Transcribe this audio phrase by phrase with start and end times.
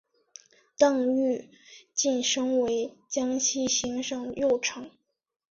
[0.79, 1.51] 邓愈
[1.93, 4.89] 晋升为江西行省右丞。